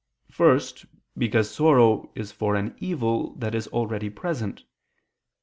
First, 0.31 0.87
because 1.15 1.51
sorrow 1.53 2.11
is 2.15 2.31
for 2.31 2.55
an 2.55 2.73
evil 2.79 3.35
that 3.35 3.53
is 3.53 3.67
already 3.67 4.09
present. 4.09 4.63